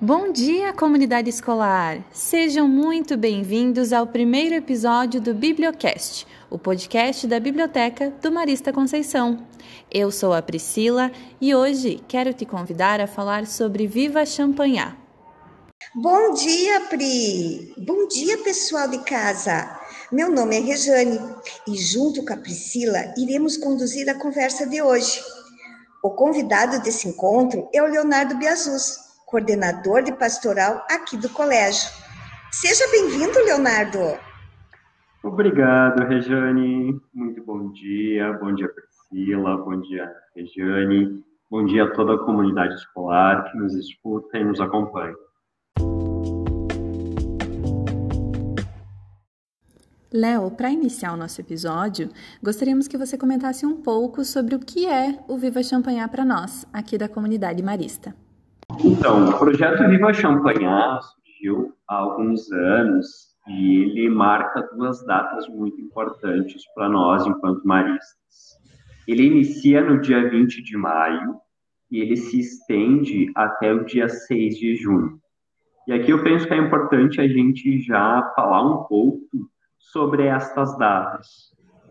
Bom 0.00 0.30
dia, 0.30 0.72
comunidade 0.72 1.28
escolar! 1.28 2.04
Sejam 2.12 2.68
muito 2.68 3.16
bem-vindos 3.16 3.92
ao 3.92 4.06
primeiro 4.06 4.54
episódio 4.54 5.20
do 5.20 5.34
Bibliocast, 5.34 6.24
o 6.48 6.56
podcast 6.56 7.26
da 7.26 7.40
Biblioteca 7.40 8.10
do 8.22 8.30
Marista 8.30 8.72
Conceição. 8.72 9.44
Eu 9.90 10.12
sou 10.12 10.32
a 10.32 10.40
Priscila 10.40 11.10
e 11.40 11.52
hoje 11.52 12.00
quero 12.06 12.32
te 12.32 12.46
convidar 12.46 13.00
a 13.00 13.08
falar 13.08 13.44
sobre 13.48 13.88
Viva 13.88 14.24
Champanhar. 14.24 14.96
Bom 15.96 16.32
dia, 16.32 16.80
Pri! 16.82 17.74
Bom 17.84 18.06
dia, 18.06 18.38
pessoal 18.38 18.86
de 18.86 18.98
casa! 18.98 19.80
Meu 20.12 20.30
nome 20.30 20.58
é 20.58 20.60
Rejane 20.60 21.18
e, 21.66 21.76
junto 21.76 22.24
com 22.24 22.34
a 22.34 22.36
Priscila, 22.36 23.12
iremos 23.16 23.56
conduzir 23.56 24.08
a 24.08 24.14
conversa 24.14 24.64
de 24.64 24.80
hoje. 24.80 25.20
O 26.04 26.10
convidado 26.10 26.80
desse 26.82 27.08
encontro 27.08 27.68
é 27.74 27.82
o 27.82 27.86
Leonardo 27.86 28.36
Biazus 28.36 29.07
coordenador 29.28 30.02
de 30.02 30.12
pastoral 30.12 30.84
aqui 30.90 31.16
do 31.16 31.28
colégio. 31.28 31.90
Seja 32.50 32.90
bem-vindo, 32.90 33.38
Leonardo. 33.44 34.18
Obrigado, 35.22 36.02
Rejane. 36.06 36.98
Muito 37.12 37.44
bom 37.44 37.70
dia. 37.72 38.32
Bom 38.32 38.54
dia, 38.54 38.68
Priscila. 38.68 39.58
Bom 39.58 39.80
dia, 39.82 40.10
Rejane. 40.34 41.22
Bom 41.50 41.66
dia 41.66 41.84
a 41.84 41.90
toda 41.92 42.14
a 42.14 42.18
comunidade 42.24 42.74
escolar 42.74 43.50
que 43.50 43.58
nos 43.58 43.74
escuta 43.74 44.38
e 44.38 44.44
nos 44.44 44.60
acompanha. 44.60 45.14
Léo, 50.10 50.50
para 50.50 50.70
iniciar 50.70 51.12
o 51.12 51.18
nosso 51.18 51.38
episódio, 51.38 52.08
gostaríamos 52.42 52.88
que 52.88 52.96
você 52.96 53.18
comentasse 53.18 53.66
um 53.66 53.82
pouco 53.82 54.24
sobre 54.24 54.54
o 54.54 54.58
que 54.58 54.86
é 54.86 55.22
o 55.28 55.36
Viva 55.36 55.62
Champanhar 55.62 56.08
para 56.08 56.24
nós, 56.24 56.66
aqui 56.72 56.96
da 56.96 57.10
comunidade 57.10 57.62
marista. 57.62 58.14
Então, 58.84 59.28
o 59.28 59.38
projeto 59.38 59.88
Viva 59.88 60.12
Champagnat 60.12 61.02
surgiu 61.02 61.74
há 61.88 61.96
alguns 61.96 62.50
anos 62.52 63.34
e 63.48 63.82
ele 63.82 64.08
marca 64.08 64.62
duas 64.74 65.04
datas 65.04 65.48
muito 65.48 65.80
importantes 65.80 66.62
para 66.74 66.88
nós 66.88 67.26
enquanto 67.26 67.66
maristas. 67.66 68.58
Ele 69.06 69.24
inicia 69.24 69.82
no 69.82 70.00
dia 70.00 70.30
20 70.30 70.62
de 70.62 70.76
maio 70.76 71.36
e 71.90 72.00
ele 72.00 72.16
se 72.16 72.38
estende 72.38 73.32
até 73.34 73.72
o 73.72 73.84
dia 73.84 74.08
6 74.08 74.56
de 74.56 74.76
junho. 74.76 75.18
E 75.86 75.92
aqui 75.92 76.12
eu 76.12 76.22
penso 76.22 76.46
que 76.46 76.54
é 76.54 76.58
importante 76.58 77.20
a 77.20 77.26
gente 77.26 77.80
já 77.80 78.22
falar 78.36 78.62
um 78.62 78.84
pouco 78.84 79.50
sobre 79.78 80.26
estas 80.26 80.76
datas. 80.78 81.26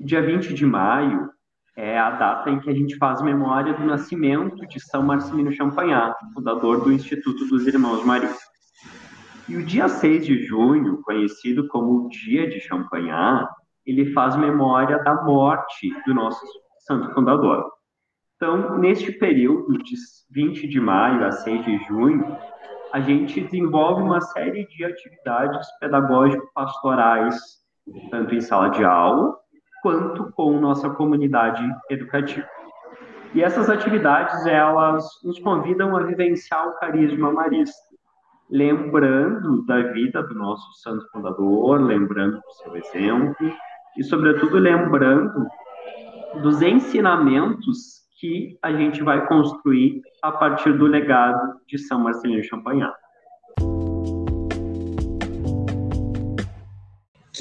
Dia 0.00 0.22
20 0.22 0.54
de 0.54 0.66
maio 0.66 1.30
é 1.76 1.98
a 1.98 2.10
data 2.10 2.50
em 2.50 2.60
que 2.60 2.68
a 2.68 2.74
gente 2.74 2.96
faz 2.96 3.22
memória 3.22 3.72
do 3.74 3.84
nascimento 3.84 4.66
de 4.66 4.78
São 4.80 5.02
Marcelino 5.02 5.50
Champagnat, 5.52 6.14
fundador 6.34 6.82
do 6.82 6.92
Instituto 6.92 7.46
dos 7.46 7.66
Irmãos 7.66 8.04
Maristas. 8.04 8.42
E 9.48 9.56
o 9.56 9.64
dia 9.64 9.88
6 9.88 10.26
de 10.26 10.44
junho, 10.44 11.02
conhecido 11.02 11.66
como 11.68 12.04
o 12.04 12.08
Dia 12.08 12.48
de 12.48 12.60
Champagnat, 12.60 13.48
ele 13.84 14.12
faz 14.12 14.36
memória 14.36 14.98
da 15.02 15.22
morte 15.24 15.90
do 16.06 16.14
nosso 16.14 16.44
santo 16.80 17.12
fundador. 17.14 17.70
Então, 18.36 18.78
neste 18.78 19.10
período 19.12 19.78
de 19.78 19.94
20 20.30 20.68
de 20.68 20.80
maio 20.80 21.24
a 21.24 21.32
6 21.32 21.64
de 21.64 21.78
junho, 21.84 22.36
a 22.92 23.00
gente 23.00 23.40
desenvolve 23.40 24.02
uma 24.02 24.20
série 24.20 24.66
de 24.66 24.84
atividades 24.84 25.66
pedagógico-pastorais, 25.80 27.36
tanto 28.10 28.34
em 28.34 28.40
sala 28.40 28.68
de 28.68 28.84
aula, 28.84 29.34
quanto 29.82 30.32
com 30.32 30.58
nossa 30.60 30.88
comunidade 30.90 31.62
educativa. 31.90 32.46
E 33.34 33.42
essas 33.42 33.68
atividades, 33.68 34.46
elas 34.46 35.04
nos 35.24 35.38
convidam 35.38 35.96
a 35.96 36.02
vivenciar 36.02 36.68
o 36.68 36.78
carisma 36.78 37.32
marista, 37.32 37.82
lembrando 38.50 39.64
da 39.64 39.80
vida 39.92 40.22
do 40.22 40.34
nosso 40.34 40.70
santo 40.82 41.06
fundador, 41.10 41.80
lembrando 41.80 42.36
do 42.36 42.52
seu 42.62 42.76
exemplo 42.76 43.52
e, 43.96 44.04
sobretudo, 44.04 44.58
lembrando 44.58 45.46
dos 46.42 46.60
ensinamentos 46.60 48.02
que 48.20 48.58
a 48.62 48.72
gente 48.72 49.02
vai 49.02 49.26
construir 49.26 50.02
a 50.22 50.30
partir 50.30 50.72
do 50.74 50.86
legado 50.86 51.58
de 51.66 51.78
São 51.78 52.00
Marcelino 52.00 52.44
Champagnat. 52.44 53.01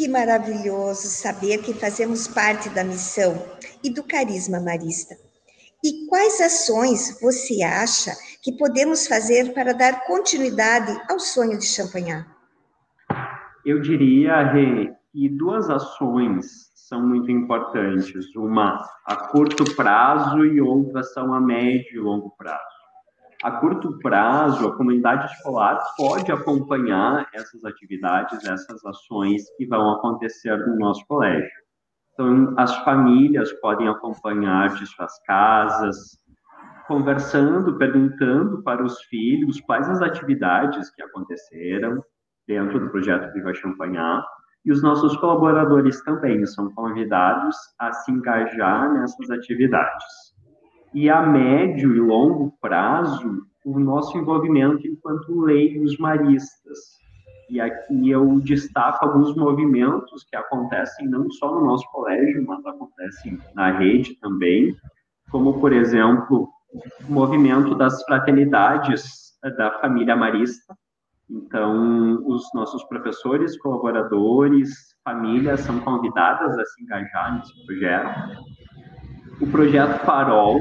Que 0.01 0.07
maravilhoso 0.07 1.09
saber 1.09 1.59
que 1.59 1.75
fazemos 1.75 2.28
parte 2.28 2.67
da 2.69 2.84
missão 2.84 3.35
e 3.84 3.94
do 3.94 4.01
carisma 4.01 4.59
marista. 4.59 5.13
E 5.85 6.07
quais 6.07 6.41
ações 6.41 7.22
você 7.22 7.62
acha 7.62 8.09
que 8.41 8.57
podemos 8.57 9.06
fazer 9.06 9.53
para 9.53 9.75
dar 9.75 10.03
continuidade 10.07 10.91
ao 11.07 11.19
sonho 11.19 11.56
de 11.56 11.67
Champagnat? 11.67 12.25
Eu 13.63 13.79
diria, 13.79 14.41
Rê, 14.51 14.91
que 15.11 15.29
duas 15.29 15.69
ações 15.69 16.47
são 16.73 17.07
muito 17.07 17.29
importantes. 17.29 18.35
Uma 18.35 18.84
a 19.06 19.16
curto 19.16 19.63
prazo 19.75 20.44
e 20.44 20.59
outra 20.59 21.03
são 21.03 21.31
a 21.31 21.40
médio 21.40 21.97
e 21.97 22.00
longo 22.00 22.31
prazo 22.31 22.81
a 23.44 23.52
curto 23.52 23.97
prazo, 24.00 24.68
a 24.68 24.75
comunidade 24.78 25.31
escolar 25.34 25.79
pode 25.97 26.31
acompanhar 26.31 27.28
essas 27.34 27.66
atividades, 27.66 28.46
essas 28.46 28.85
ações 28.85 29.44
que 29.57 29.66
vão 29.66 29.94
acontecer 29.94 30.56
no 30.68 30.78
nosso 30.78 31.06
colégio. 31.07 31.50
Então, 32.13 32.53
as 32.57 32.75
famílias 32.84 33.52
podem 33.53 33.88
acompanhar 33.88 34.75
de 34.75 34.85
suas 34.85 35.18
casas, 35.25 36.18
conversando, 36.88 37.78
perguntando 37.78 38.62
para 38.62 38.84
os 38.84 39.02
filhos 39.03 39.59
quais 39.62 39.90
as 39.90 40.02
atividades 40.02 40.91
que 40.91 41.02
aconteceram 41.02 42.03
dentro 42.47 42.79
do 42.79 42.90
projeto 42.90 43.34
Viva 43.34 43.53
Champagnat, 43.53 44.23
e 44.63 44.72
os 44.72 44.84
nossos 44.84 45.18
colaboradores 45.18 46.03
também 46.03 46.46
são 46.46 46.72
convidados 46.73 47.56
a 47.79 47.91
se 47.91 48.12
engajar 48.12 48.94
nessas 48.94 49.31
atividades 49.31 50.31
e 50.94 51.09
a 51.09 51.22
médio 51.22 51.96
e 51.96 52.00
longo 52.00 52.53
prazo 52.62 53.46
o 53.66 53.79
nosso 53.79 54.18
envolvimento 54.18 54.88
enquanto 54.88 55.40
leigos 55.41 55.97
maristas. 55.97 56.79
E 57.50 57.59
aqui 57.59 58.09
eu 58.09 58.40
destaco 58.40 59.06
alguns 59.06 59.35
movimentos 59.35 60.24
que 60.24 60.35
acontecem 60.35 61.07
não 61.07 61.29
só 61.29 61.53
no 61.53 61.66
nosso 61.66 61.85
colégio, 61.91 62.46
mas 62.47 62.66
acontecem 62.66 63.38
na 63.53 63.72
rede 63.72 64.16
também, 64.16 64.75
como, 65.29 65.59
por 65.59 65.74
exemplo, 65.74 66.47
o 67.08 67.12
movimento 67.12 67.75
das 67.75 68.03
fraternidades 68.03 69.34
da 69.58 69.79
família 69.79 70.16
marista. 70.16 70.75
Então, 71.29 72.23
os 72.25 72.44
nossos 72.53 72.84
professores, 72.85 73.58
colaboradores, 73.58 74.96
famílias 75.03 75.62
são 75.62 75.79
convidadas 75.79 76.58
a 76.58 76.66
se 76.66 76.84
engajar 76.84 77.35
nesse 77.35 77.66
projeto. 77.66 78.38
O 79.41 79.47
projeto 79.47 80.00
Farol, 80.06 80.59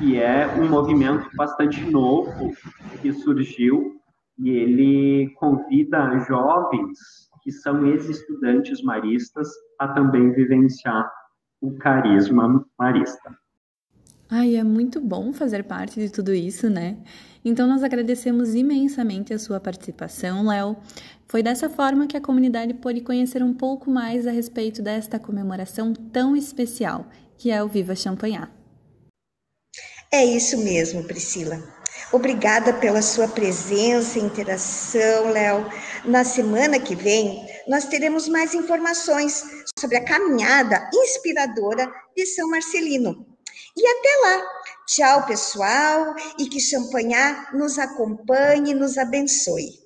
que 0.00 0.18
é 0.18 0.46
um 0.56 0.66
movimento 0.66 1.28
bastante 1.36 1.78
novo 1.90 2.54
que 3.02 3.12
surgiu 3.12 4.00
e 4.38 4.48
ele 4.48 5.30
convida 5.34 6.18
jovens 6.20 6.98
que 7.42 7.52
são 7.52 7.86
ex-estudantes 7.86 8.82
maristas 8.82 9.46
a 9.78 9.88
também 9.88 10.32
vivenciar 10.32 11.06
o 11.60 11.76
carisma 11.76 12.64
marista. 12.78 13.36
Ai, 14.30 14.56
é 14.56 14.64
muito 14.64 15.02
bom 15.02 15.34
fazer 15.34 15.64
parte 15.64 16.00
de 16.00 16.10
tudo 16.10 16.32
isso, 16.32 16.70
né? 16.70 16.96
Então 17.44 17.68
nós 17.68 17.82
agradecemos 17.82 18.54
imensamente 18.54 19.34
a 19.34 19.38
sua 19.38 19.60
participação, 19.60 20.46
Léo. 20.46 20.76
Foi 21.26 21.42
dessa 21.42 21.68
forma 21.68 22.06
que 22.06 22.16
a 22.16 22.20
comunidade 22.22 22.72
pôde 22.72 23.02
conhecer 23.02 23.42
um 23.42 23.52
pouco 23.52 23.90
mais 23.90 24.26
a 24.26 24.30
respeito 24.30 24.80
desta 24.80 25.18
comemoração 25.18 25.92
tão 25.92 26.34
especial, 26.34 27.06
que 27.36 27.50
é 27.50 27.62
o 27.62 27.68
Viva 27.68 27.94
Champagnat. 27.94 28.59
É 30.12 30.24
isso 30.24 30.58
mesmo, 30.58 31.04
Priscila. 31.04 31.62
Obrigada 32.12 32.72
pela 32.72 33.00
sua 33.00 33.28
presença 33.28 34.18
e 34.18 34.22
interação, 34.22 35.30
Léo. 35.30 35.64
Na 36.04 36.24
semana 36.24 36.80
que 36.80 36.96
vem, 36.96 37.46
nós 37.68 37.84
teremos 37.84 38.28
mais 38.28 38.52
informações 38.52 39.44
sobre 39.78 39.96
a 39.96 40.04
caminhada 40.04 40.90
inspiradora 40.92 41.88
de 42.16 42.26
São 42.26 42.50
Marcelino. 42.50 43.24
E 43.76 43.86
até 43.86 44.08
lá. 44.22 44.46
Tchau, 44.88 45.26
pessoal, 45.26 46.16
e 46.36 46.46
que 46.46 46.58
Champanhar 46.58 47.54
nos 47.54 47.78
acompanhe 47.78 48.72
e 48.72 48.74
nos 48.74 48.98
abençoe. 48.98 49.78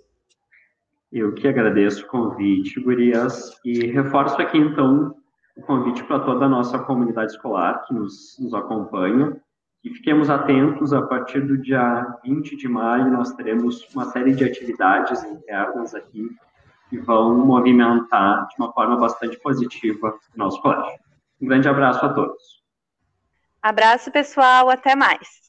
Eu 1.13 1.35
que 1.35 1.47
agradeço 1.47 2.07
o 2.07 2.09
convite, 2.09 2.81
Gurias, 2.81 3.53
e 3.63 3.89
reforço 3.89 4.41
aqui, 4.41 4.57
então, 4.57 5.15
o 5.55 5.61
convite 5.61 6.03
para 6.05 6.21
toda 6.21 6.47
a 6.47 6.49
nossa 6.49 6.79
comunidade 6.79 7.33
escolar 7.33 7.85
que 7.87 7.93
nos, 7.93 8.39
nos 8.41 8.55
acompanha 8.55 9.39
e 9.85 9.91
fiquemos 9.91 10.31
atentos, 10.31 10.95
a 10.95 11.03
partir 11.03 11.43
do 11.43 11.59
dia 11.59 12.07
20 12.25 12.57
de 12.57 12.67
maio, 12.67 13.11
nós 13.11 13.35
teremos 13.35 13.87
uma 13.95 14.07
série 14.07 14.35
de 14.35 14.43
atividades 14.43 15.23
internas 15.25 15.95
aqui 15.95 16.27
que 16.89 16.99
vão 16.99 17.47
movimentar 17.47 18.49
de 18.49 18.55
uma 18.59 18.73
forma 18.73 18.97
bastante 18.97 19.39
positiva 19.41 20.09
o 20.09 20.39
nosso 20.39 20.61
colégio. 20.63 20.99
Um 21.41 21.47
grande 21.47 21.69
abraço 21.69 22.05
a 22.05 22.15
todos. 22.15 22.65
Abraço, 23.63 24.11
pessoal. 24.11 24.71
Até 24.71 24.97
mais. 24.97 25.45